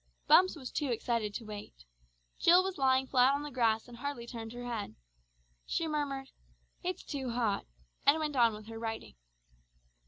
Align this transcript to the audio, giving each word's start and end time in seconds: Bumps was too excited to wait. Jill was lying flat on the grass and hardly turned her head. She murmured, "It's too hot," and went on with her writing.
Bumps 0.25 0.55
was 0.55 0.71
too 0.71 0.87
excited 0.91 1.31
to 1.35 1.45
wait. 1.45 1.85
Jill 2.39 2.63
was 2.63 2.79
lying 2.79 3.05
flat 3.05 3.35
on 3.35 3.43
the 3.43 3.51
grass 3.51 3.87
and 3.87 3.97
hardly 3.97 4.25
turned 4.25 4.51
her 4.51 4.63
head. 4.65 4.95
She 5.67 5.87
murmured, 5.87 6.31
"It's 6.81 7.03
too 7.03 7.29
hot," 7.29 7.67
and 8.03 8.17
went 8.17 8.35
on 8.35 8.55
with 8.55 8.65
her 8.65 8.79
writing. 8.79 9.13